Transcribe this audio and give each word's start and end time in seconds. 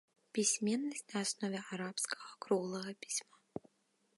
Пісьменнасць 0.35 1.03
на 1.11 1.19
аснове 1.25 1.59
арабскага 1.77 2.31
круглага 2.47 2.91
пісьма. 3.05 3.35